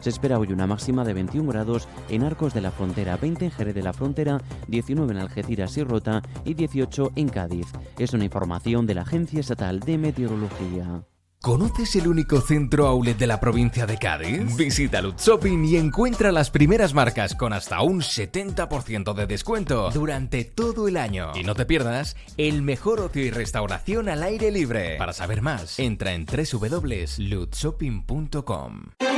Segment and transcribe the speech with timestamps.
[0.00, 3.50] Se espera hoy una máxima de 21 grados en Arcos de la Frontera, 20 en
[3.50, 7.66] Jerez de la Frontera, 19 en Algeciras y Rota y 18 en Cádiz.
[7.98, 11.02] Es una información de la Agencia Estatal de Meteorología.
[11.40, 14.56] ¿Conoces el único centro outlet de la provincia de Cádiz?
[14.56, 20.44] Visita Lutz Shopping y encuentra las primeras marcas con hasta un 70% de descuento durante
[20.44, 21.30] todo el año.
[21.36, 24.96] Y no te pierdas el mejor ocio y restauración al aire libre.
[24.98, 29.17] Para saber más, entra en www.lutzshopping.com.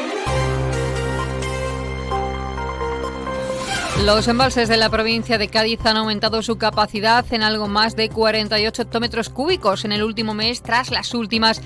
[4.04, 8.08] Los embalses de la provincia de Cádiz han aumentado su capacidad en algo más de
[8.08, 11.61] 48 hectómetros cúbicos en el último mes tras las últimas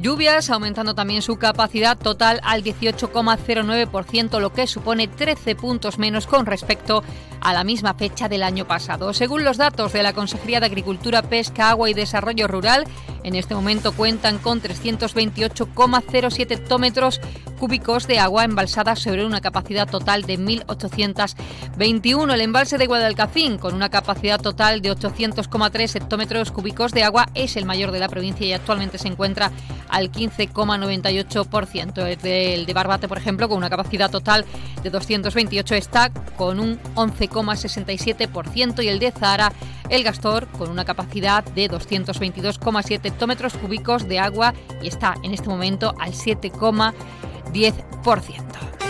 [0.00, 6.46] lluvias, aumentando también su capacidad total al 18,09%, lo que supone 13 puntos menos con
[6.46, 7.02] respecto
[7.40, 9.12] a la misma fecha del año pasado.
[9.12, 12.84] Según los datos de la Consejería de Agricultura, Pesca, Agua y Desarrollo Rural,
[13.22, 17.20] en este momento cuentan con 328,07 hectómetros
[17.58, 22.32] cúbicos de agua embalsada sobre una capacidad total de 1.821.
[22.32, 27.56] El embalse de Guadalcacín, con una capacidad total de 800,3 hectómetros cúbicos de agua, es
[27.56, 29.52] el mayor de la provincia y actualmente se encuentra
[29.90, 32.18] al 15,98%.
[32.24, 34.44] El de Barbate, por ejemplo, con una capacidad total
[34.82, 39.52] de 228 está con un 11,67% y el de Zahara,
[39.88, 44.52] el Gastor, con una capacidad de 222,7 hectómetros cúbicos de agua
[44.82, 48.89] y está en este momento al 7,10%.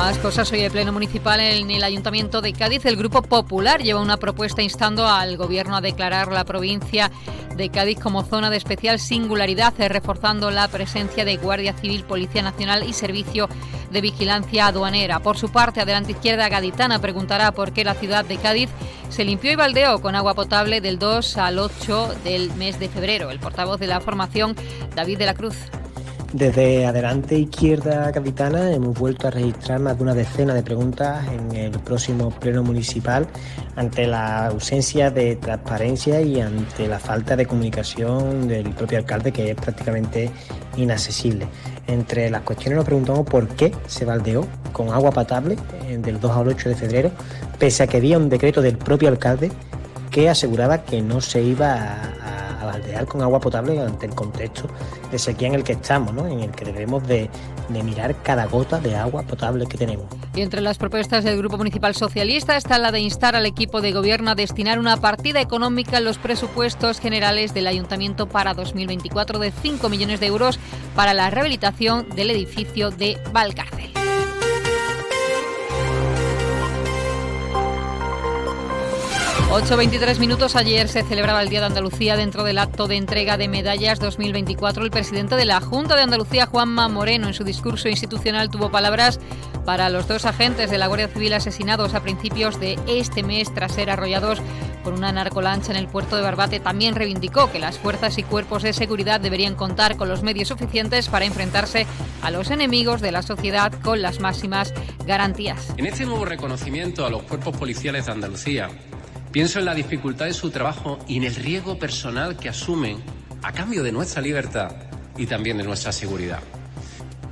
[0.00, 2.86] Más cosas hoy el Pleno Municipal en el Ayuntamiento de Cádiz.
[2.86, 7.10] El Grupo Popular lleva una propuesta instando al Gobierno a declarar la provincia
[7.54, 12.40] de Cádiz como zona de especial singularidad, eh, reforzando la presencia de Guardia Civil, Policía
[12.40, 13.46] Nacional y Servicio
[13.90, 15.20] de Vigilancia Aduanera.
[15.20, 18.70] Por su parte, Adelante Izquierda Gaditana preguntará por qué la ciudad de Cádiz
[19.10, 23.30] se limpió y baldeó con agua potable del 2 al 8 del mes de febrero.
[23.30, 24.56] El portavoz de la formación,
[24.96, 25.56] David de la Cruz.
[26.32, 31.56] Desde Adelante Izquierda Capitana hemos vuelto a registrar más de una decena de preguntas en
[31.56, 33.26] el próximo pleno municipal
[33.74, 39.50] ante la ausencia de transparencia y ante la falta de comunicación del propio alcalde que
[39.50, 40.30] es prácticamente
[40.76, 41.48] inaccesible.
[41.88, 45.56] Entre las cuestiones nos preguntamos por qué se baldeó con agua potable
[45.88, 47.10] eh, del 2 al 8 de febrero,
[47.58, 49.50] pese a que había un decreto del propio alcalde
[50.12, 51.96] que aseguraba que no se iba
[53.06, 54.68] con agua potable ante el contexto
[55.10, 56.26] de sequía en el que estamos, ¿no?
[56.26, 57.30] en el que debemos de,
[57.68, 60.06] de mirar cada gota de agua potable que tenemos.
[60.34, 63.92] Y entre las propuestas del Grupo Municipal Socialista está la de instar al equipo de
[63.92, 69.50] gobierno a destinar una partida económica en los presupuestos generales del Ayuntamiento para 2024 de
[69.50, 70.58] 5 millones de euros
[70.94, 73.89] para la rehabilitación del edificio de Valcárcel.
[79.50, 80.54] 8.23 minutos.
[80.54, 84.84] Ayer se celebraba el Día de Andalucía dentro del acto de entrega de medallas 2024.
[84.84, 89.18] El presidente de la Junta de Andalucía, Juanma Moreno, en su discurso institucional tuvo palabras
[89.66, 93.72] para los dos agentes de la Guardia Civil asesinados a principios de este mes tras
[93.72, 94.40] ser arrollados
[94.84, 96.60] por una narcolancha en el puerto de Barbate.
[96.60, 101.08] También reivindicó que las fuerzas y cuerpos de seguridad deberían contar con los medios suficientes
[101.08, 101.88] para enfrentarse
[102.22, 104.72] a los enemigos de la sociedad con las máximas
[105.06, 105.74] garantías.
[105.76, 108.70] En este nuevo reconocimiento a los cuerpos policiales de Andalucía,
[109.32, 112.98] Pienso en la dificultad de su trabajo y en el riesgo personal que asumen
[113.42, 114.72] a cambio de nuestra libertad
[115.16, 116.40] y también de nuestra seguridad.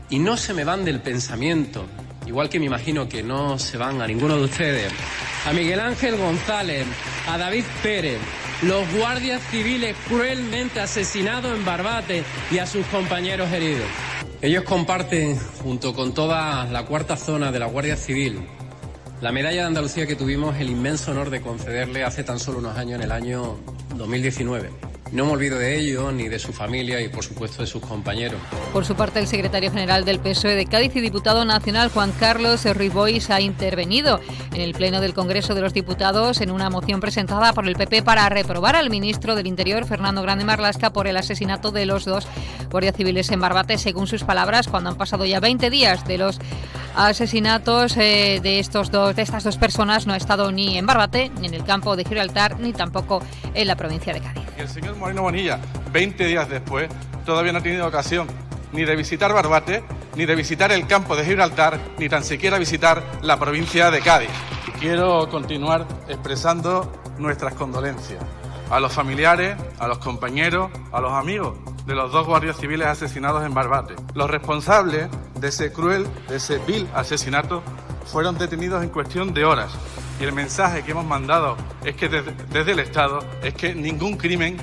[0.08, 1.86] Y no se me van del pensamiento,
[2.24, 4.92] igual que me imagino que no se van a ninguno de ustedes,
[5.44, 6.86] a Miguel Ángel González,
[7.26, 8.18] a David Pérez,
[8.62, 12.22] los guardias civiles cruelmente asesinados en Barbate
[12.52, 13.88] y a sus compañeros heridos.
[14.40, 18.46] Ellos comparten, junto con toda la cuarta zona de la Guardia Civil,
[19.20, 22.76] la medalla de Andalucía que tuvimos el inmenso honor de concederle hace tan solo unos
[22.76, 23.56] años, en el año
[23.96, 24.70] 2019.
[25.10, 28.38] No me olvido de ello, ni de su familia y por supuesto de sus compañeros.
[28.74, 32.64] Por su parte, el secretario general del PSOE de Cádiz y diputado nacional Juan Carlos
[32.76, 34.20] Ruiz Bois ha intervenido
[34.52, 38.02] en el Pleno del Congreso de los Diputados en una moción presentada por el PP
[38.02, 42.28] para reprobar al ministro del Interior, Fernando Grande Marlasca, por el asesinato de los dos
[42.70, 46.38] guardias civiles en Barbate, según sus palabras, cuando han pasado ya 20 días de los
[47.06, 51.30] asesinatos eh, de, estos dos, de estas dos personas no ha estado ni en Barbate,
[51.40, 53.22] ni en el campo de Gibraltar, ni tampoco
[53.54, 54.42] en la provincia de Cádiz.
[54.56, 55.60] El señor Moreno Bonilla,
[55.92, 56.88] 20 días después,
[57.24, 58.26] todavía no ha tenido ocasión
[58.72, 59.84] ni de visitar Barbate,
[60.16, 64.30] ni de visitar el campo de Gibraltar, ni tan siquiera visitar la provincia de Cádiz.
[64.80, 68.22] Quiero continuar expresando nuestras condolencias
[68.70, 71.54] a los familiares, a los compañeros, a los amigos
[71.88, 73.94] de los dos guardias civiles asesinados en Barbate.
[74.14, 75.08] Los responsables
[75.40, 77.62] de ese cruel, de ese vil asesinato,
[78.04, 79.72] fueron detenidos en cuestión de horas.
[80.20, 81.56] Y el mensaje que hemos mandado
[81.86, 84.58] es que desde, desde el Estado es que ningún crimen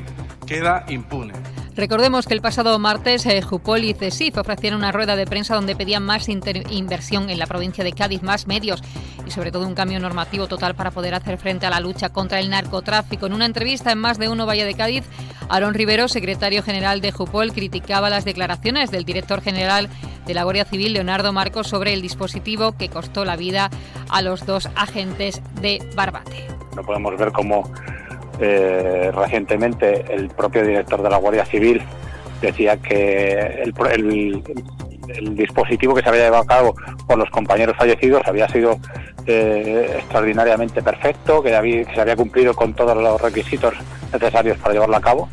[0.45, 1.33] queda impune.
[1.75, 5.75] Recordemos que el pasado martes eh, Jupol y CESIF ofrecieron una rueda de prensa donde
[5.75, 8.81] pedían más inversión en la provincia de Cádiz, más medios
[9.27, 12.39] y sobre todo un cambio normativo total para poder hacer frente a la lucha contra
[12.39, 13.25] el narcotráfico.
[13.25, 15.03] En una entrevista en Más de Uno Valle de Cádiz,
[15.49, 19.89] Aaron Rivero, secretario general de Jupol, criticaba las declaraciones del director general
[20.25, 23.69] de la Guardia Civil, Leonardo Marcos, sobre el dispositivo que costó la vida
[24.09, 26.47] a los dos agentes de Barbate.
[26.73, 27.69] No podemos ver cómo
[28.39, 31.81] eh, recientemente el propio director de la Guardia Civil
[32.41, 34.43] decía que el,
[35.35, 36.75] dispositivo que se había llevado a cabo
[37.07, 38.79] por los compañeros fallecidos había sido
[39.25, 43.73] eh, extraordinariamente perfecto, que, que se había cumplido con todos los requisitos
[44.11, 45.29] necesarios para llevarlo a cabo.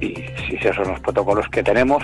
[0.00, 0.14] Y
[0.48, 2.02] si esos son los protocolos que tenemos,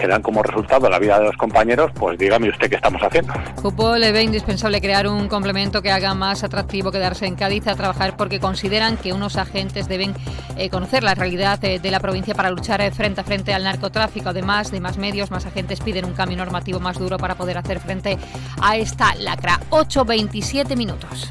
[0.00, 3.32] que dan como resultado la vida de los compañeros, pues dígame usted qué estamos haciendo.
[3.60, 7.74] Cupo le ve indispensable crear un complemento que haga más atractivo quedarse en Cádiz a
[7.74, 10.14] trabajar porque consideran que unos agentes deben
[10.56, 14.30] eh, conocer la realidad de, la provincia para luchar eh, frente a frente al narcotráfico.
[14.30, 17.80] Además de más medios, más agentes piden un cambio normativo más duro para poder hacer
[17.80, 18.18] frente
[18.60, 19.60] a esta lacra.
[19.70, 21.30] 8.27 minutos.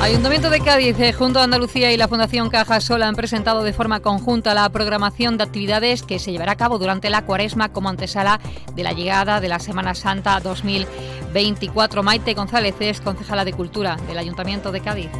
[0.00, 3.72] Ayuntamiento de Cádiz, eh, junto a Andalucía y la Fundación Caja Sol han presentado de
[3.72, 7.88] forma conjunta la programación de actividades que se llevará a cabo durante la cuaresma como
[7.88, 8.38] antesala
[8.76, 12.04] de la llegada de la Semana Santa 2024.
[12.04, 15.10] Maite González es concejala de Cultura del Ayuntamiento de Cádiz.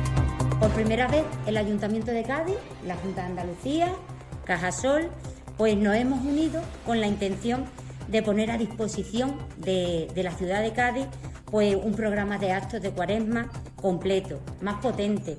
[0.61, 3.89] Por primera vez el Ayuntamiento de Cádiz, la Junta de Andalucía,
[4.45, 5.11] Cajasol,
[5.57, 7.65] pues nos hemos unido con la intención
[8.07, 11.07] de poner a disposición de la ciudad de Cádiz
[11.51, 15.37] pues un programa de actos de cuaresma completo, más potente.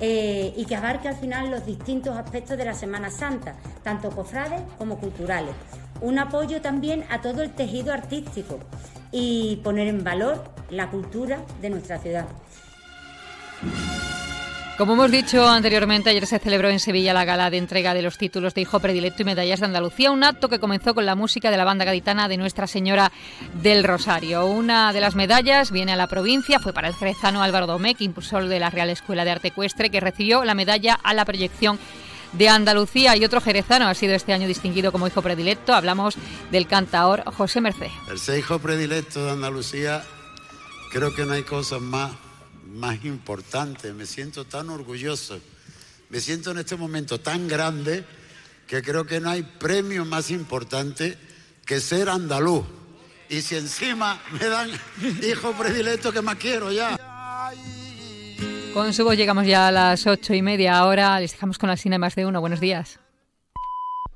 [0.00, 4.60] Eh, y que abarque al final los distintos aspectos de la Semana Santa, tanto cofrades
[4.78, 5.54] como culturales.
[6.00, 8.60] Un apoyo también a todo el tejido artístico
[9.10, 12.26] y poner en valor la cultura de nuestra ciudad.
[14.78, 18.16] Como hemos dicho anteriormente, ayer se celebró en Sevilla la gala de entrega de los
[18.16, 21.50] títulos de Hijo Predilecto y Medallas de Andalucía, un acto que comenzó con la música
[21.50, 23.10] de la banda gaditana de Nuestra Señora
[23.60, 24.46] del Rosario.
[24.46, 28.46] Una de las medallas viene a la provincia, fue para el jerezano Álvaro Domecq, impulsor
[28.46, 31.76] de la Real Escuela de Arte Ecuestre, que recibió la medalla a la proyección
[32.34, 35.74] de Andalucía y otro jerezano ha sido este año distinguido como hijo predilecto.
[35.74, 36.14] Hablamos
[36.52, 37.90] del cantaor José Merced.
[38.08, 40.04] El ser hijo predilecto de Andalucía,
[40.92, 42.12] creo que no hay cosas más
[42.68, 43.92] más importante.
[43.92, 45.40] Me siento tan orgulloso.
[46.10, 48.04] Me siento en este momento tan grande
[48.66, 51.18] que creo que no hay premio más importante
[51.64, 52.64] que ser andaluz.
[53.28, 54.70] Y si encima me dan
[55.22, 56.96] hijo predilecto que más quiero ya.
[58.72, 60.78] Con su voz llegamos ya a las ocho y media.
[60.78, 62.40] Ahora les dejamos con la cine más de uno.
[62.40, 63.00] Buenos días.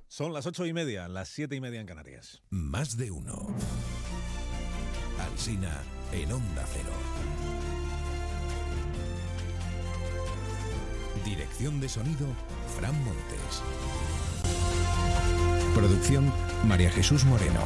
[0.08, 2.42] Son las ocho y media, las siete y media en Canarias.
[2.50, 3.56] Más de uno.
[5.18, 7.41] Alcina en Onda Cero.
[11.62, 12.26] De sonido,
[12.76, 13.62] Fran Montes.
[15.76, 16.32] Producción,
[16.66, 17.60] María Jesús Moreno,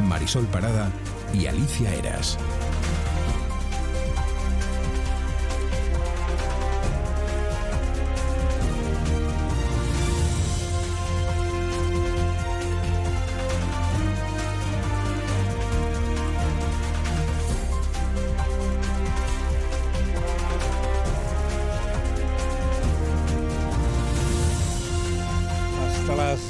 [0.00, 0.90] Marisol Parada
[1.34, 2.38] y Alicia Eras.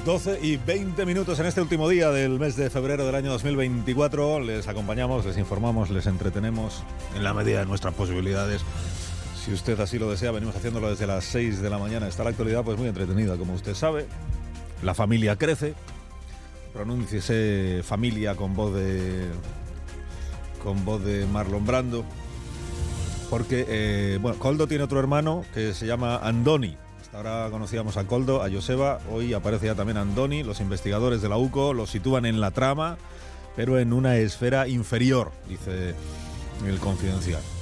[0.03, 3.31] Las 12 y 20 minutos en este último día del mes de febrero del año
[3.31, 4.41] 2024.
[4.41, 6.83] Les acompañamos, les informamos, les entretenemos
[7.15, 8.63] en la medida de nuestras posibilidades.
[9.45, 12.09] Si usted así lo desea, venimos haciéndolo desde las 6 de la mañana.
[12.09, 14.07] Está la actualidad pues muy entretenida, como usted sabe.
[14.83, 15.75] La familia crece.
[16.73, 19.29] Pronúnciese familia con voz de
[20.63, 22.05] con voz de Marlon Brando.
[23.31, 26.77] Porque, eh, bueno, Coldo tiene otro hermano que se llama Andoni
[27.13, 30.43] ahora conocíamos a Coldo, a Joseba, hoy aparece ya también Andoni.
[30.43, 32.97] Los investigadores de la UCO lo sitúan en la trama,
[33.57, 35.95] pero en una esfera inferior, dice
[36.67, 37.43] El confidencial.